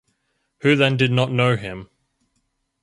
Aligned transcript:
Who 0.61 0.75
then 0.75 0.97
did 0.97 1.11
not 1.11 1.31
know 1.31 1.55
Him? 1.55 1.87